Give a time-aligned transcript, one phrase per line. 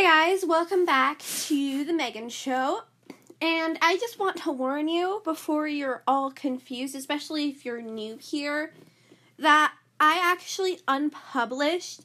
[0.00, 2.82] Hi, guys, welcome back to the Megan Show.
[3.40, 8.16] And I just want to warn you before you're all confused, especially if you're new
[8.16, 8.74] here,
[9.40, 12.02] that I actually unpublished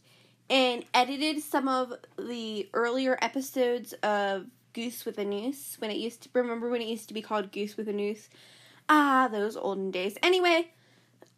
[0.49, 6.23] and edited some of the earlier episodes of Goose with a Noose when it used
[6.23, 8.27] to remember when it used to be called Goose with a Noose.
[8.89, 10.17] Ah, those olden days.
[10.23, 10.71] Anyway,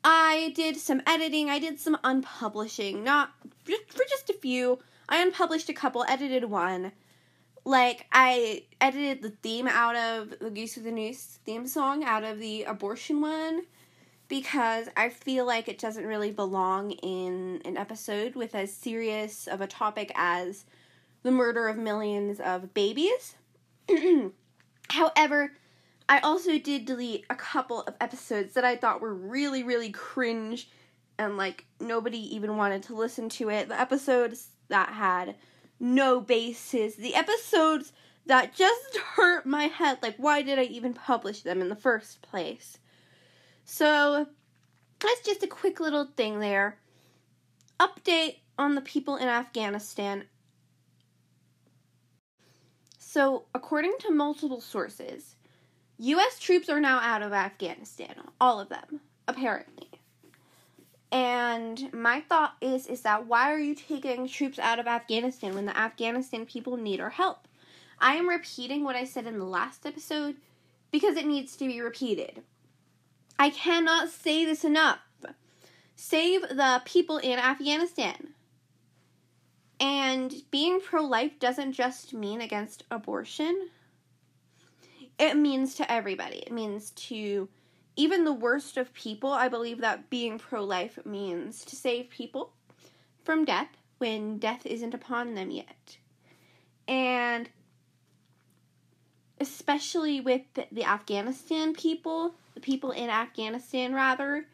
[0.05, 3.31] I did some editing, I did some unpublishing, not
[3.65, 4.79] for just a few.
[5.07, 6.91] I unpublished a couple, edited one.
[7.63, 12.23] Like I edited the theme out of the Goose with the Noose theme song out
[12.23, 13.63] of the abortion one
[14.27, 19.61] because I feel like it doesn't really belong in an episode with as serious of
[19.61, 20.65] a topic as
[21.23, 23.35] the murder of millions of babies.
[24.89, 25.53] However,
[26.07, 30.69] I also did delete a couple of episodes that I thought were really, really cringe
[31.17, 33.69] and like nobody even wanted to listen to it.
[33.69, 35.35] The episodes that had
[35.79, 37.91] no basis, the episodes
[38.25, 39.99] that just hurt my head.
[40.01, 42.77] Like, why did I even publish them in the first place?
[43.63, 44.27] So,
[44.99, 46.79] that's just a quick little thing there.
[47.79, 50.25] Update on the people in Afghanistan.
[52.97, 55.35] So, according to multiple sources,
[55.97, 58.15] US troops are now out of Afghanistan.
[58.41, 59.84] All of them, apparently.
[61.11, 65.65] And my thought is is that why are you taking troops out of Afghanistan when
[65.65, 67.47] the Afghanistan people need our help?
[67.99, 70.35] I am repeating what I said in the last episode
[70.91, 72.43] because it needs to be repeated.
[73.37, 74.99] I cannot say this enough.
[75.95, 78.29] Save the people in Afghanistan.
[79.79, 83.69] And being pro life doesn't just mean against abortion,
[85.17, 86.37] it means to everybody.
[86.37, 87.47] It means to
[87.95, 89.31] even the worst of people.
[89.31, 92.51] I believe that being pro life means to save people
[93.23, 95.97] from death when death isn't upon them yet.
[96.87, 97.49] And
[99.39, 104.45] especially with the Afghanistan people, the people in Afghanistan, rather.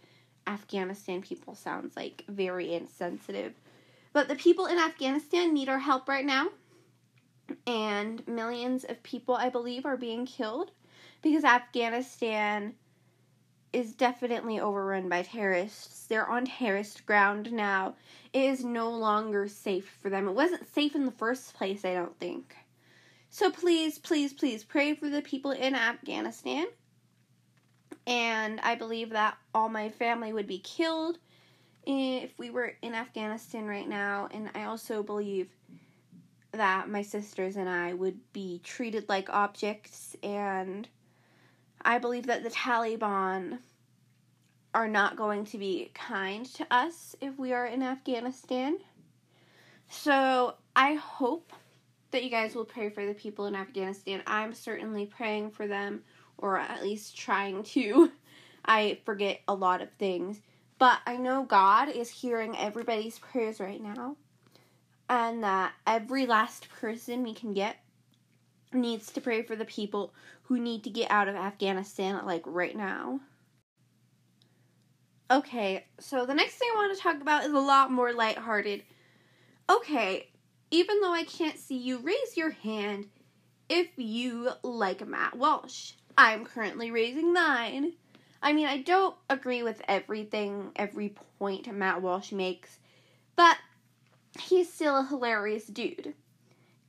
[0.47, 3.53] Afghanistan people sounds like very insensitive.
[4.13, 6.49] But the people in Afghanistan need our help right now.
[7.67, 10.71] And millions of people, I believe, are being killed
[11.21, 12.73] because Afghanistan
[13.73, 16.05] is definitely overrun by terrorists.
[16.07, 17.95] They're on terrorist ground now.
[18.33, 20.27] It is no longer safe for them.
[20.27, 22.55] It wasn't safe in the first place, I don't think.
[23.29, 26.65] So please, please, please pray for the people in Afghanistan.
[28.05, 31.17] And I believe that all my family would be killed
[31.85, 34.27] if we were in Afghanistan right now.
[34.31, 35.49] And I also believe
[36.51, 40.15] that my sisters and I would be treated like objects.
[40.23, 40.89] And
[41.85, 43.59] I believe that the Taliban
[44.73, 48.77] are not going to be kind to us if we are in Afghanistan.
[49.89, 51.51] So I hope
[52.11, 54.21] that you guys will pray for the people in Afghanistan.
[54.25, 56.03] I'm certainly praying for them,
[56.37, 58.11] or at least trying to.
[58.65, 60.39] I forget a lot of things.
[60.77, 64.15] But I know God is hearing everybody's prayers right now.
[65.09, 67.77] And that every last person we can get
[68.73, 72.75] needs to pray for the people who need to get out of Afghanistan, like right
[72.75, 73.19] now.
[75.29, 78.83] Okay, so the next thing I want to talk about is a lot more lighthearted.
[79.69, 80.27] Okay,
[80.71, 83.07] even though I can't see you, raise your hand
[83.69, 85.93] if you like Matt Walsh.
[86.17, 87.93] I'm currently raising mine.
[88.43, 92.79] I mean, I don't agree with everything, every point Matt Walsh makes,
[93.35, 93.57] but
[94.39, 96.13] he's still a hilarious dude.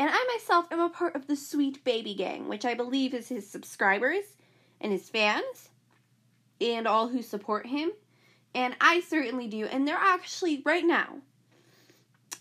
[0.03, 3.29] And I myself am a part of the Sweet Baby Gang, which I believe is
[3.29, 4.25] his subscribers
[4.81, 5.69] and his fans
[6.61, 7.93] and all who support him.
[8.53, 9.67] And I certainly do.
[9.67, 11.19] And they're actually, right now,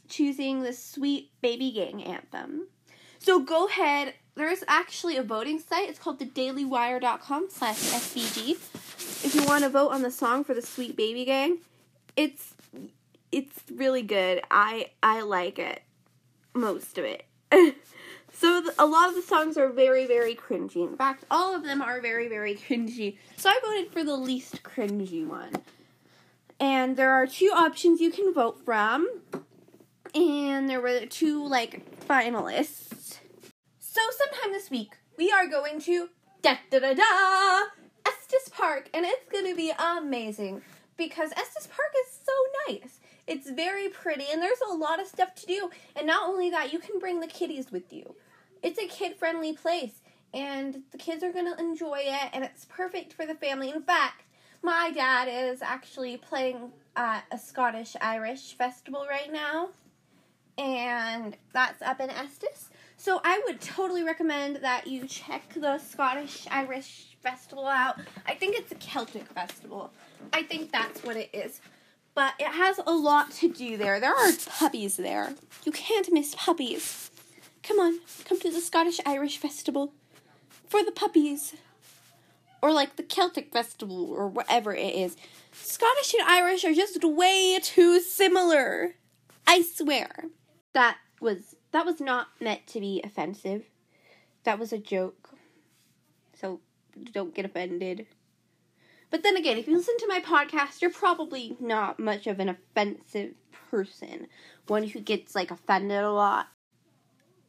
[0.09, 2.67] choosing the Sweet Baby Gang anthem.
[3.19, 4.15] So go ahead.
[4.33, 5.87] There's actually a voting site.
[5.87, 8.53] It's called thedailywire.com slash SBG.
[9.23, 11.59] If you want to vote on the song for the Sweet Baby Gang,
[12.15, 12.55] it's
[13.31, 14.41] it's really good.
[14.49, 15.83] I I like it.
[16.55, 17.27] Most of it.
[18.33, 20.87] so a lot of the songs are very very cringy.
[20.87, 23.17] In fact, all of them are very very cringy.
[23.37, 25.53] So I voted for the least cringy one.
[26.59, 29.07] And there are two options you can vote from
[30.13, 33.17] and there were two like finalists.
[33.79, 36.09] So sometime this week we are going to
[36.41, 37.63] da da da da
[38.05, 40.61] Estes Park, and it's gonna be amazing
[40.97, 42.33] because Estes Park is so
[42.67, 42.99] nice.
[43.27, 45.69] It's very pretty, and there's a lot of stuff to do.
[45.95, 48.15] And not only that, you can bring the kiddies with you.
[48.61, 50.01] It's a kid friendly place,
[50.33, 53.69] and the kids are gonna enjoy it, and it's perfect for the family.
[53.69, 54.23] In fact,
[54.61, 59.69] my dad is actually playing at a Scottish Irish festival right now
[60.57, 62.69] and that's up in Estes.
[62.97, 67.99] So I would totally recommend that you check the Scottish Irish Festival out.
[68.27, 69.91] I think it's a Celtic festival.
[70.33, 71.61] I think that's what it is.
[72.13, 73.99] But it has a lot to do there.
[73.99, 75.33] There are puppies there.
[75.63, 77.09] You can't miss puppies.
[77.63, 79.93] Come on, come to the Scottish Irish Festival
[80.67, 81.53] for the puppies.
[82.61, 85.15] Or like the Celtic Festival or whatever it is.
[85.51, 88.95] Scottish and Irish are just way too similar.
[89.47, 90.25] I swear.
[90.73, 93.63] That was that was not meant to be offensive.
[94.43, 95.29] That was a joke.
[96.39, 96.59] So
[97.11, 98.07] don't get offended.
[99.11, 102.49] But then again, if you listen to my podcast, you're probably not much of an
[102.49, 103.33] offensive
[103.69, 104.27] person,
[104.67, 106.47] one who gets like offended a lot.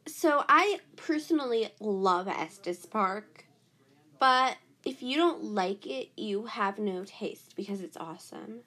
[0.05, 3.45] So I personally love Estes Park,
[4.19, 8.59] but if you don't like it, you have no taste because it's awesome.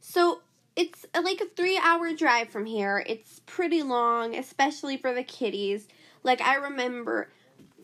[0.00, 0.42] So
[0.76, 3.02] it's uh, like a three hour drive from here.
[3.06, 5.88] It's pretty long, especially for the kiddies.
[6.22, 7.30] Like I remember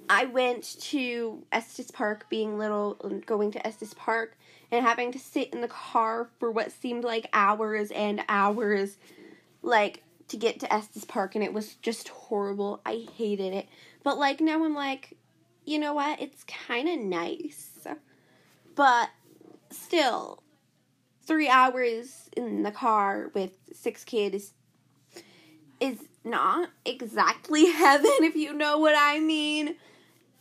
[0.09, 4.37] I went to Estes Park being little, and going to Estes Park
[4.71, 8.97] and having to sit in the car for what seemed like hours and hours,
[9.62, 12.81] like to get to Estes Park, and it was just horrible.
[12.85, 13.69] I hated it.
[14.03, 15.17] But like now I'm like,
[15.65, 16.21] you know what?
[16.21, 17.87] It's kind of nice.
[18.75, 19.11] But
[19.71, 20.43] still,
[21.23, 24.53] three hours in the car with six kids
[25.81, 29.77] is not exactly heaven, if you know what I mean.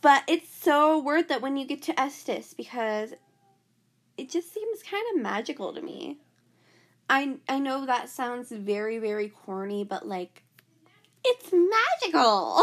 [0.04, 3.14] But it's so worth it when you get to Estes because
[4.18, 6.18] it just seems kind of magical to me.
[7.08, 10.42] I I know that sounds very very corny, but like
[11.24, 12.62] it's magical.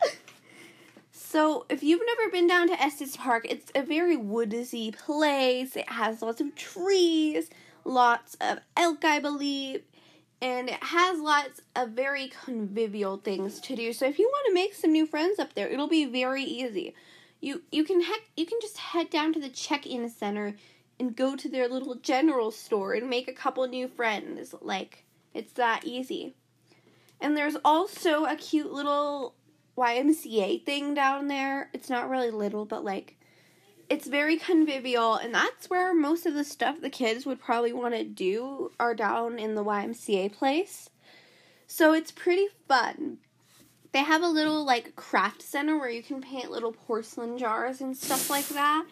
[1.10, 5.74] so, if you've never been down to Estes Park, it's a very woodsy place.
[5.74, 7.50] It has lots of trees,
[7.84, 9.82] lots of elk, I believe
[10.40, 13.92] and it has lots of very convivial things to do.
[13.92, 16.94] So if you want to make some new friends up there, it'll be very easy.
[17.40, 20.56] You you can heck you can just head down to the check-in center
[20.98, 24.54] and go to their little general store and make a couple new friends.
[24.60, 25.04] Like
[25.34, 26.34] it's that easy.
[27.20, 29.34] And there's also a cute little
[29.76, 31.70] YMCA thing down there.
[31.72, 33.15] It's not really little, but like
[33.88, 37.94] it's very convivial and that's where most of the stuff the kids would probably want
[37.94, 40.90] to do are down in the YMCA place.
[41.66, 43.18] So it's pretty fun.
[43.92, 47.96] They have a little like craft center where you can paint little porcelain jars and
[47.96, 48.86] stuff like that.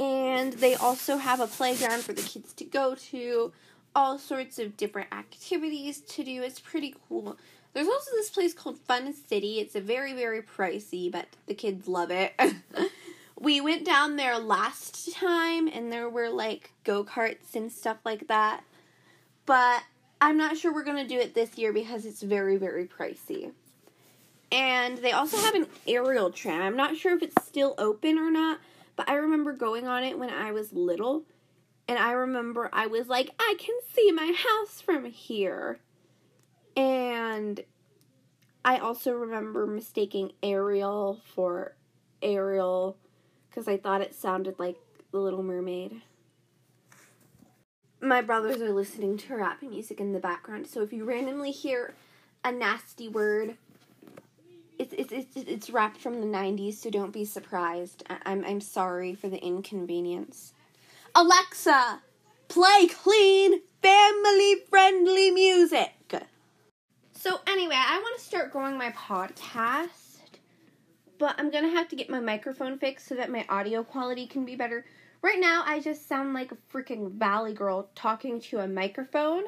[0.00, 3.52] And they also have a playground for the kids to go to,
[3.94, 6.42] all sorts of different activities to do.
[6.42, 7.36] It's pretty cool.
[7.74, 9.60] There's also this place called Fun City.
[9.60, 12.32] It's a very very pricey, but the kids love it.
[13.42, 18.28] we went down there last time and there were like go karts and stuff like
[18.28, 18.62] that.
[19.46, 19.82] But
[20.20, 23.50] I'm not sure we're going to do it this year because it's very, very pricey.
[24.52, 26.62] And they also have an aerial tram.
[26.62, 28.60] I'm not sure if it's still open or not,
[28.94, 31.24] but I remember going on it when I was little.
[31.88, 35.80] And I remember I was like, I can see my house from here.
[36.76, 37.64] And
[38.64, 41.74] I also remember mistaking aerial for
[42.22, 42.96] Ariel
[43.52, 44.76] because I thought it sounded like
[45.10, 46.00] The Little Mermaid.
[48.00, 51.94] My brothers are listening to rap music in the background, so if you randomly hear
[52.42, 53.56] a nasty word,
[54.78, 58.02] it's it's it's, it's rap from the '90s, so don't be surprised.
[58.10, 60.54] I- I'm I'm sorry for the inconvenience.
[61.14, 62.00] Alexa,
[62.48, 65.92] play clean, family-friendly music.
[67.14, 70.01] So anyway, I want to start growing my podcast
[71.22, 74.44] but I'm gonna have to get my microphone fixed so that my audio quality can
[74.44, 74.84] be better.
[75.22, 79.44] Right now, I just sound like a freaking valley girl talking to a microphone.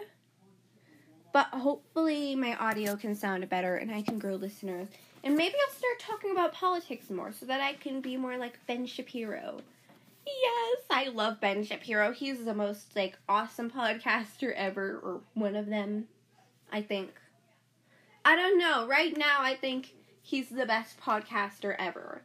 [1.33, 4.87] But hopefully, my audio can sound better and I can grow listeners.
[5.25, 8.57] And maybe I'll start talking about politics more so that I can be more like
[8.69, 9.61] Ben Shapiro.
[10.25, 12.13] Yes, I love Ben Shapiro.
[12.13, 16.05] He's the most like awesome podcaster ever, or one of them,
[16.71, 17.11] I think.
[18.25, 18.87] I don't know.
[18.87, 19.93] Right now, I think
[20.25, 22.23] he's the best podcaster ever.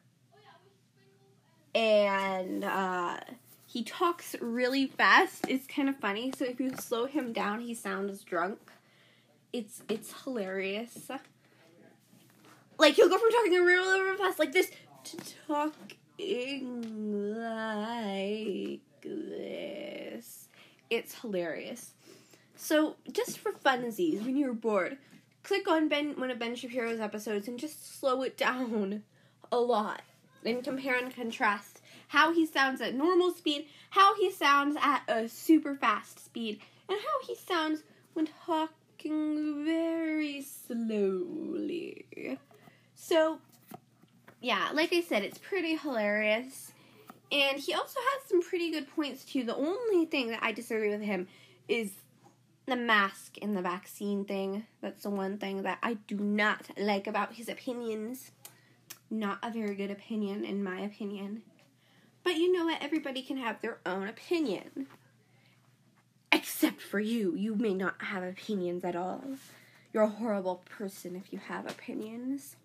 [1.75, 3.19] And uh,
[3.67, 5.45] he talks really fast.
[5.47, 6.31] It's kind of funny.
[6.35, 8.59] So if you slow him down, he sounds drunk.
[9.51, 11.11] It's it's hilarious.
[12.77, 14.71] Like he'll go from talking really, really fast like this
[15.03, 15.97] to talking
[17.37, 20.47] like this.
[20.89, 21.93] It's hilarious.
[22.55, 24.97] So just for funsies, when you're bored,
[25.49, 29.01] click on Ben one of Ben Shapiro's episodes and just slow it down
[29.51, 30.03] a lot
[30.45, 35.27] and compare and contrast how he sounds at normal speed, how he sounds at a
[35.27, 37.81] super fast speed, and how he sounds
[38.13, 42.37] when talking very slowly.
[42.93, 43.39] So,
[44.41, 46.73] yeah, like I said, it's pretty hilarious.
[47.31, 49.45] And he also has some pretty good points too.
[49.45, 51.27] The only thing that I disagree with him
[51.67, 51.89] is
[52.69, 54.65] the mask and the vaccine thing.
[54.81, 58.31] That's the one thing that I do not like about his opinions.
[59.09, 61.41] Not a very good opinion, in my opinion.
[62.23, 62.81] But you know what?
[62.81, 64.87] Everybody can have their own opinion.
[66.31, 67.35] Except for you.
[67.35, 69.23] You may not have opinions at all.
[69.93, 72.55] You're a horrible person if you have opinions.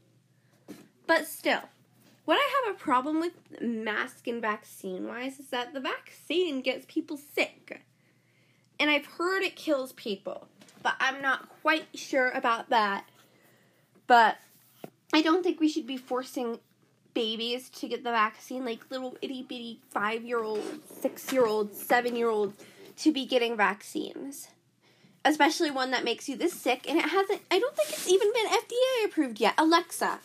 [1.07, 1.63] But still,
[2.25, 6.85] what I have a problem with mask and vaccine wise is that the vaccine gets
[6.87, 7.83] people sick.
[8.79, 10.49] And I've heard it kills people,
[10.83, 13.09] but I'm not quite sure about that.
[14.07, 14.39] But
[15.13, 16.59] I don't think we should be forcing
[17.15, 21.81] babies to get the vaccine, like little itty bitty five year olds, six year olds,
[21.81, 22.57] seven year olds,
[22.99, 24.49] to be getting vaccines.
[25.25, 28.31] Especially one that makes you this sick, and it hasn't, I don't think it's even
[28.35, 29.55] been FDA approved yet.
[29.57, 30.19] Alexa,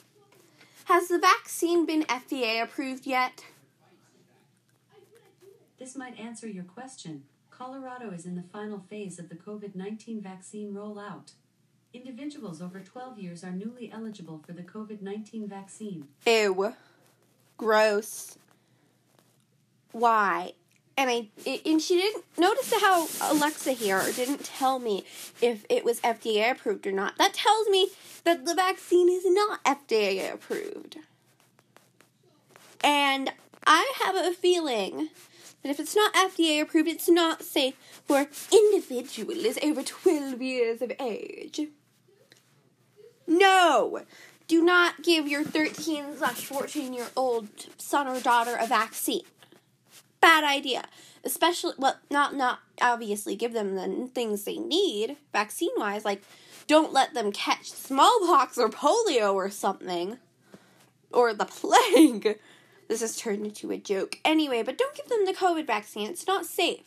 [0.86, 3.46] has the vaccine been FDA approved yet?
[5.77, 7.24] This might answer your question.
[7.60, 11.34] Colorado is in the final phase of the COVID 19 vaccine rollout.
[11.94, 16.08] Individuals over 12 years are newly eligible for the COVID 19 vaccine.
[16.25, 16.74] Ew.
[17.58, 18.38] Gross.
[19.92, 20.54] Why?
[20.96, 21.28] And I
[21.66, 25.04] and she didn't notice how Alexa here didn't tell me
[25.42, 27.18] if it was FDA approved or not.
[27.18, 27.89] That tells me
[28.24, 31.00] that the vaccine is not FDA approved.
[32.82, 33.34] And
[33.68, 35.10] I have a feeling
[35.62, 37.75] that if it's not FDA approved, it's not safe
[38.06, 41.68] for individuals over 12 years of age.
[43.28, 44.01] No!
[44.48, 47.48] Do not give your 13 slash 14 year old
[47.78, 49.22] son or daughter a vaccine.
[50.22, 50.86] Bad idea.
[51.24, 56.24] Especially, well, not, not obviously give them the things they need, vaccine wise, like
[56.66, 60.18] don't let them catch smallpox or polio or something.
[61.12, 62.39] Or the plague.
[62.89, 64.17] This has turned into a joke.
[64.25, 66.10] Anyway, but don't give them the COVID vaccine.
[66.10, 66.81] It's not safe.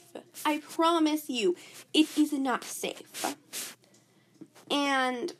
[0.44, 1.56] I promise you,
[1.94, 3.76] it is not safe.
[4.70, 5.32] And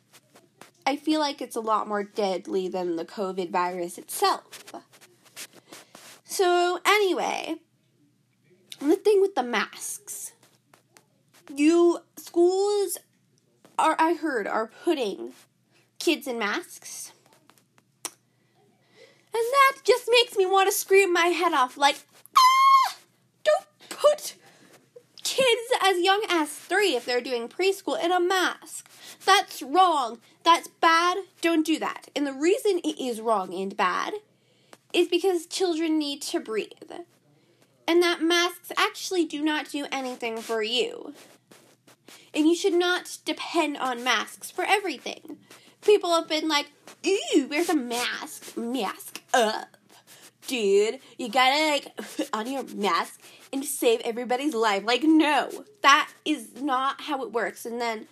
[0.85, 4.73] I feel like it's a lot more deadly than the COVID virus itself.
[6.23, 7.55] So, anyway,
[8.79, 10.31] the thing with the masks.
[11.53, 12.97] You, schools
[13.77, 15.33] are, I heard, are putting
[15.99, 17.12] kids in masks.
[19.33, 21.97] And that just makes me want to scream my head off like,
[22.35, 22.95] ah!
[23.43, 24.35] Don't put
[25.23, 28.89] kids as young as three if they're doing preschool in a mask.
[29.25, 30.19] That's wrong.
[30.43, 31.17] That's bad.
[31.41, 32.09] Don't do that.
[32.15, 34.13] And the reason it is wrong and bad
[34.93, 36.91] is because children need to breathe.
[37.87, 41.13] And that masks actually do not do anything for you.
[42.33, 45.37] And you should not depend on masks for everything.
[45.85, 46.67] People have been like,
[47.05, 48.55] ooh, where's a mask?
[48.57, 49.77] Mask up.
[50.47, 53.21] Dude, you gotta like put on your mask
[53.51, 54.83] and save everybody's life.
[54.85, 55.49] Like, no,
[55.81, 57.65] that is not how it works.
[57.65, 58.07] And then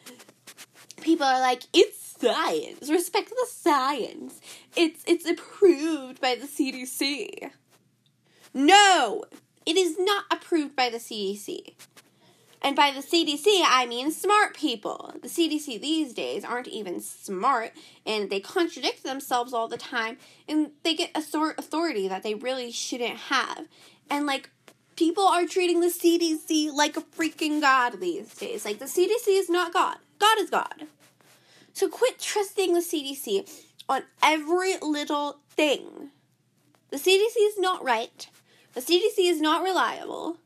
[1.02, 2.90] people are like, it's science.
[2.90, 4.40] Respect the science.
[4.76, 7.52] It's it's approved by the CDC.
[8.54, 9.26] No,
[9.66, 11.74] it is not approved by the CDC.
[12.62, 15.16] And by the CDC, I mean smart people.
[15.22, 17.72] The CDC these days aren't even smart
[18.06, 22.36] and they contradict themselves all the time and they get a sort authority that they
[22.36, 23.66] really shouldn't have.
[24.10, 24.52] And like
[24.96, 28.64] people are treating the CDC like a freaking god these days.
[28.64, 29.98] Like the CDC is not God.
[30.20, 30.88] God is God.
[31.74, 33.50] So quit trusting the CDC
[33.90, 36.12] on every little thing.
[36.92, 38.28] The CDC is not right.
[38.74, 40.38] The CDC is not reliable.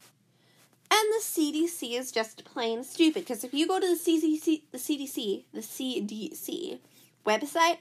[0.91, 4.77] And the CDC is just plain stupid because if you go to the CDC, the
[4.77, 6.79] CDC, the CDC
[7.25, 7.77] website,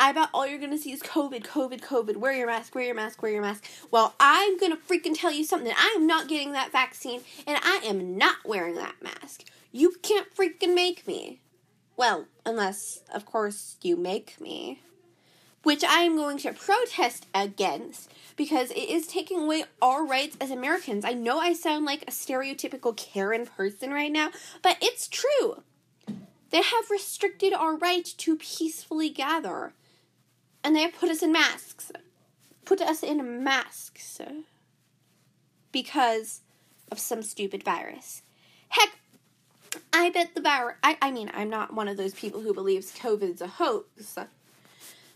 [0.00, 2.16] I bet all you're gonna see is COVID, COVID, COVID.
[2.16, 3.64] Wear your mask, wear your mask, wear your mask.
[3.90, 5.72] Well, I'm gonna freaking tell you something.
[5.76, 9.44] I am not getting that vaccine, and I am not wearing that mask.
[9.72, 11.40] You can't freaking make me.
[11.96, 14.80] Well, unless, of course, you make me.
[15.68, 20.50] Which I am going to protest against because it is taking away our rights as
[20.50, 21.04] Americans.
[21.04, 24.30] I know I sound like a stereotypical Karen person right now,
[24.62, 25.62] but it's true.
[26.48, 29.74] They have restricted our right to peacefully gather.
[30.64, 31.92] And they have put us in masks.
[32.64, 34.22] Put us in masks.
[35.70, 36.40] Because
[36.90, 38.22] of some stupid virus.
[38.70, 38.98] Heck,
[39.92, 40.76] I bet the virus.
[40.82, 44.16] I, I mean, I'm not one of those people who believes COVID's a hoax.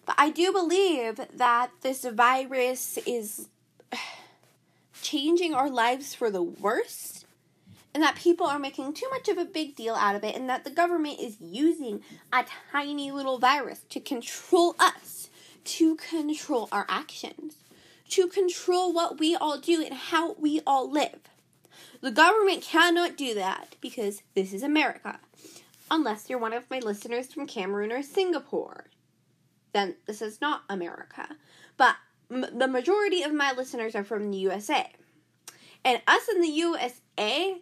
[0.05, 3.49] But I do believe that this virus is
[5.03, 7.23] changing our lives for the worst
[7.95, 10.49] and that people are making too much of a big deal out of it, and
[10.49, 12.01] that the government is using
[12.33, 15.29] a tiny little virus to control us,
[15.65, 17.57] to control our actions,
[18.09, 21.21] to control what we all do and how we all live.
[22.01, 25.21] The government cannot do that because this is America.
[25.91, 28.87] Unless you're one of my listeners from Cameroon or Singapore,
[29.73, 31.37] then this is not America.
[31.77, 31.97] But
[32.31, 34.93] m- the majority of my listeners are from the USA.
[35.85, 37.57] And us in the USA,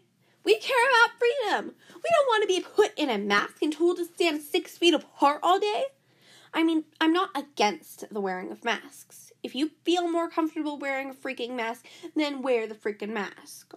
[0.44, 1.74] we care about freedom.
[1.94, 4.94] We don't want to be put in a mask and told to stand six feet
[4.94, 5.84] apart all day.
[6.52, 9.32] I mean, I'm not against the wearing of masks.
[9.42, 13.74] If you feel more comfortable wearing a freaking mask, then wear the freaking mask.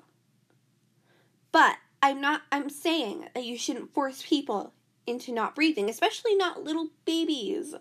[1.51, 4.73] But I'm not, I'm saying that you shouldn't force people
[5.05, 7.75] into not breathing, especially not little babies.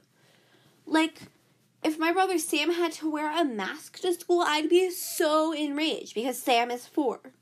[0.87, 1.23] Like,
[1.83, 6.15] if my brother Sam had to wear a mask to school, I'd be so enraged
[6.15, 7.33] because Sam is four.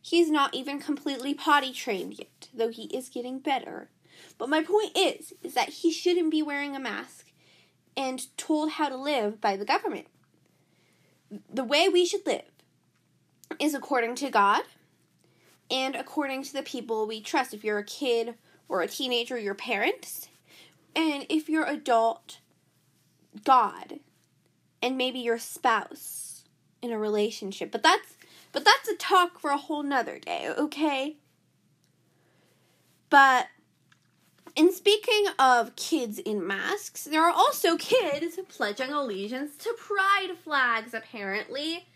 [0.00, 3.90] He's not even completely potty trained yet, though he is getting better.
[4.38, 7.32] But my point is, is that he shouldn't be wearing a mask
[7.96, 10.06] and told how to live by the government.
[11.52, 12.50] The way we should live
[13.58, 14.62] is according to God
[15.70, 17.54] and according to the people we trust.
[17.54, 18.34] If you're a kid
[18.68, 20.28] or a teenager, your parents,
[20.96, 22.38] and if you're adult,
[23.44, 24.00] God,
[24.82, 26.44] and maybe your spouse
[26.82, 27.70] in a relationship.
[27.70, 28.16] But that's
[28.52, 31.16] but that's a talk for a whole nother day, okay?
[33.08, 33.46] But
[34.56, 40.94] in speaking of kids in masks, there are also kids pledging allegiance to pride flags,
[40.94, 41.86] apparently.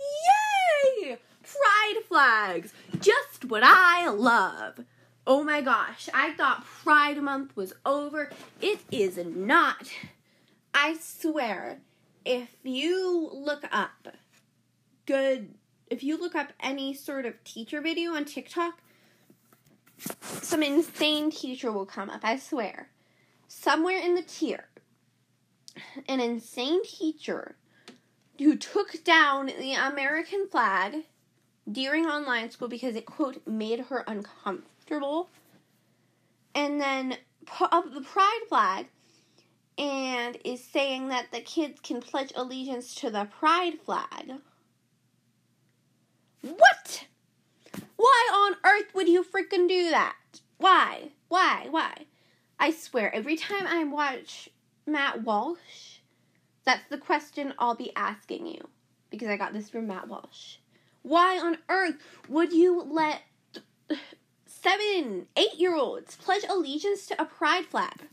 [0.00, 1.18] Yay!
[1.42, 2.72] Pride flags!
[3.00, 4.84] Just what I love.
[5.26, 8.30] Oh my gosh, I thought Pride Month was over.
[8.62, 9.90] It is not.
[10.74, 11.80] I swear,
[12.24, 14.08] if you look up
[15.06, 15.54] good,
[15.88, 18.80] if you look up any sort of teacher video on TikTok,
[20.20, 22.90] some insane teacher will come up, I swear.
[23.48, 24.68] Somewhere in the tier,
[26.08, 27.56] an insane teacher
[28.38, 31.04] who took down the American flag
[31.70, 35.30] during online school because it, quote, made her uncomfortable,
[36.54, 37.16] and then
[37.46, 38.86] put up the pride flag
[39.78, 44.32] and is saying that the kids can pledge allegiance to the pride flag.
[46.42, 47.04] What?
[47.96, 50.16] Why on earth would you freaking do that?
[50.58, 51.10] Why?
[51.28, 51.68] Why?
[51.70, 52.06] Why?
[52.58, 54.48] I swear, every time I watch
[54.86, 55.98] Matt Walsh,
[56.64, 58.68] that's the question I'll be asking you.
[59.10, 60.56] Because I got this from Matt Walsh.
[61.02, 61.96] Why on earth
[62.28, 63.22] would you let
[64.46, 68.08] seven, eight year olds pledge allegiance to a pride flag?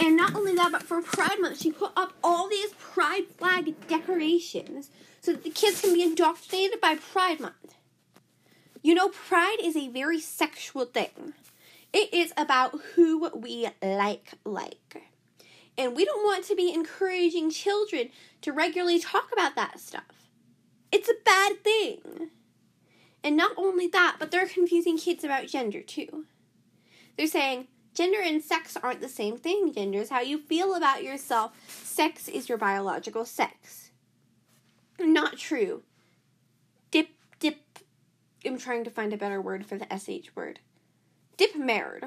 [0.00, 3.74] And not only that, but for Pride Month, she put up all these Pride flag
[3.86, 7.74] decorations so that the kids can be indoctrinated by Pride Month.
[8.82, 11.34] You know, pride is a very sexual thing.
[11.92, 15.02] It is about who we like like.
[15.76, 18.08] And we don't want to be encouraging children
[18.40, 20.30] to regularly talk about that stuff.
[20.90, 22.30] It's a bad thing.
[23.22, 26.24] And not only that, but they're confusing kids about gender too.
[27.18, 27.68] They're saying
[28.00, 29.74] gender and sex aren't the same thing.
[29.74, 33.90] Gender is how you feel about yourself, sex is your biological sex.
[34.98, 35.82] Not true.
[36.90, 37.08] Dip,
[37.40, 37.58] dip.
[38.42, 40.60] I'm trying to find a better word for the SH word.
[41.36, 42.04] Dip married.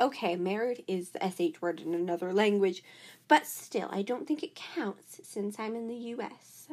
[0.00, 2.82] Okay, married is the SH word in another language,
[3.28, 6.68] but still, I don't think it counts since I'm in the US.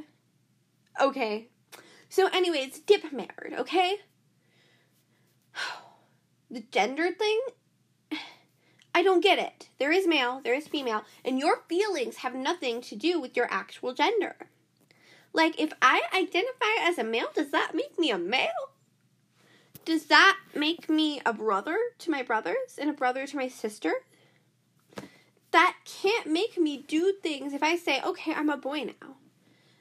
[1.01, 1.49] Okay.
[2.07, 3.97] So, anyways, dip married, okay?
[6.49, 7.39] The gender thing?
[8.93, 9.69] I don't get it.
[9.79, 13.47] There is male, there is female, and your feelings have nothing to do with your
[13.49, 14.35] actual gender.
[15.33, 18.49] Like, if I identify as a male, does that make me a male?
[19.85, 23.93] Does that make me a brother to my brothers and a brother to my sister?
[25.51, 29.15] That can't make me do things if I say, okay, I'm a boy now.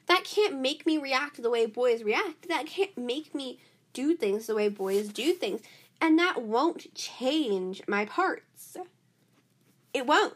[0.07, 2.47] That can't make me react the way boys react.
[2.47, 3.59] That can't make me
[3.93, 5.61] do things the way boys do things.
[6.01, 8.77] And that won't change my parts.
[9.93, 10.35] It won't.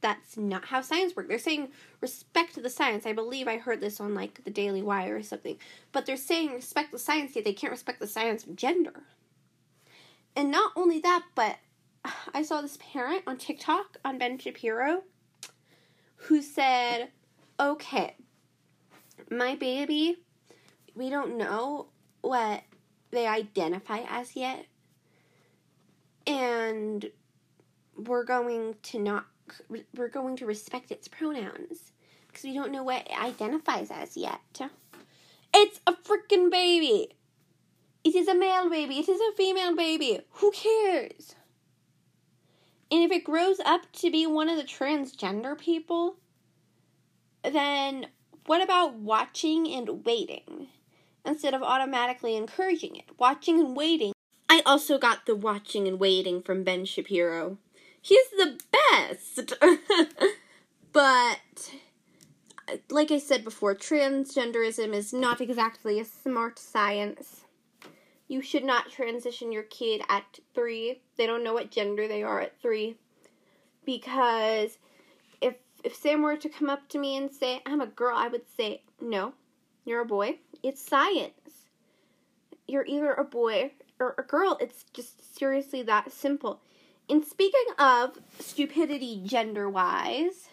[0.00, 1.28] That's not how science works.
[1.28, 1.68] They're saying
[2.00, 3.06] respect the science.
[3.06, 5.56] I believe I heard this on like the Daily Wire or something.
[5.92, 9.04] But they're saying respect the science, yet they can't respect the science of gender.
[10.36, 11.56] And not only that, but
[12.34, 15.02] I saw this parent on TikTok on Ben Shapiro
[16.16, 17.08] who said,
[17.58, 18.16] okay,
[19.30, 20.18] my baby,
[20.94, 21.86] we don't know
[22.20, 22.62] what
[23.10, 24.66] they identify as yet.
[26.26, 27.10] And
[27.96, 29.26] we're going to not
[29.94, 31.92] we're going to respect its pronouns
[32.26, 34.40] because we don't know what it identifies as yet.
[35.54, 37.10] It's a freaking baby.
[38.02, 38.98] It is a male baby.
[38.98, 40.20] It is a female baby.
[40.32, 41.34] Who cares?
[42.90, 46.16] And if it grows up to be one of the transgender people,
[47.42, 48.08] then
[48.46, 50.68] what about watching and waiting
[51.24, 53.04] instead of automatically encouraging it?
[53.18, 54.12] Watching and waiting.
[54.48, 57.58] I also got the watching and waiting from Ben Shapiro.
[58.04, 59.54] He's the best!
[60.92, 61.70] but,
[62.90, 67.44] like I said before, transgenderism is not exactly a smart science.
[68.28, 71.00] You should not transition your kid at three.
[71.16, 72.98] They don't know what gender they are at three.
[73.86, 74.76] Because
[75.40, 78.28] if if Sam were to come up to me and say, I'm a girl, I
[78.28, 79.32] would say, No,
[79.86, 80.40] you're a boy.
[80.62, 81.68] It's science.
[82.68, 84.58] You're either a boy or a girl.
[84.60, 86.60] It's just seriously that simple.
[87.08, 90.48] And speaking of stupidity gender wise,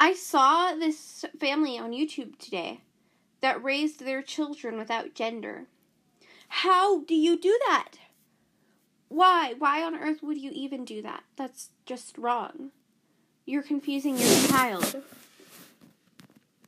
[0.00, 2.80] I saw this family on YouTube today
[3.40, 5.66] that raised their children without gender.
[6.48, 7.92] How do you do that?
[9.08, 9.54] Why?
[9.58, 11.24] Why on earth would you even do that?
[11.36, 12.70] That's just wrong.
[13.46, 15.02] You're confusing your child.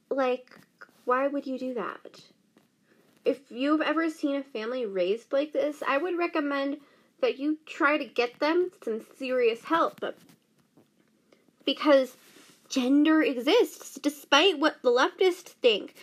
[0.08, 0.58] Like,
[1.04, 2.22] why would you do that?
[3.24, 6.78] If you've ever seen a family raised like this, I would recommend
[7.20, 10.00] that you try to get them some serious help.
[10.00, 10.16] But
[11.64, 12.16] because
[12.68, 15.94] gender exists, despite what the leftists think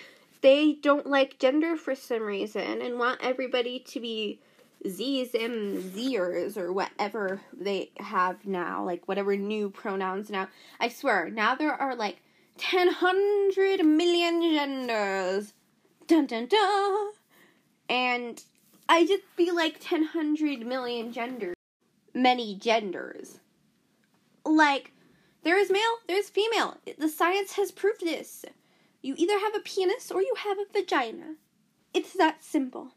[0.41, 4.39] they don't like gender for some reason and want everybody to be
[4.88, 10.47] Z's and Zers or whatever they have now, like whatever new pronouns now.
[10.80, 12.21] I swear, now there are like
[12.58, 15.53] 10 hundred million genders.
[16.06, 17.12] Dun dun dun.
[17.89, 18.43] And
[18.89, 21.56] I just feel like 10 hundred million genders.
[22.13, 23.39] Many genders.
[24.45, 24.93] Like,
[25.43, 26.78] there is male, there's female.
[26.97, 28.45] The science has proved this.
[29.02, 31.36] You either have a penis or you have a vagina.
[31.93, 32.93] It's that simple.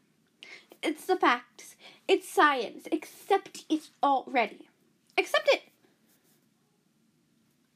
[0.81, 1.75] It's the facts.
[2.07, 2.87] It's science.
[2.91, 4.69] Accept it already.
[5.17, 5.63] Accept it.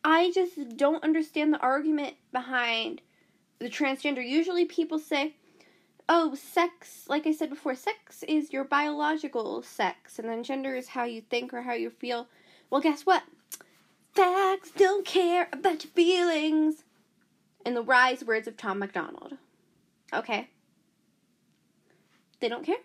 [0.04, 3.02] I just don't understand the argument behind
[3.60, 4.28] the transgender.
[4.28, 5.36] Usually people say,
[6.08, 10.90] oh, sex, like I said before, sex is your biological sex, and then gender is
[10.90, 12.28] how you think or how you feel.
[12.70, 13.24] Well, guess what?
[14.14, 16.84] Facts don't care about your feelings
[17.66, 19.34] in the wise words of Tom MacDonald.
[20.14, 20.50] Okay?
[22.40, 22.78] They don't care.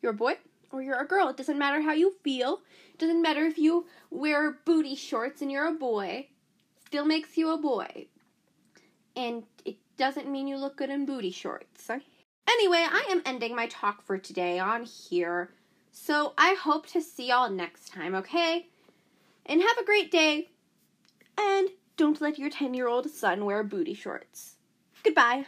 [0.00, 0.38] You're a boy
[0.72, 1.28] or you're a girl.
[1.28, 2.60] It doesn't matter how you feel.
[2.92, 6.28] It doesn't matter if you wear booty shorts and you're a boy.
[6.86, 8.06] Still makes you a boy.
[9.14, 11.90] And it doesn't mean you look good in booty shorts.
[12.48, 15.50] Anyway, I am ending my talk for today on here.
[15.92, 18.68] So I hope to see y'all next time, okay?
[19.46, 20.50] And have a great day.
[21.38, 24.56] And don't let your 10 year old son wear booty shorts.
[25.02, 25.40] Goodbye.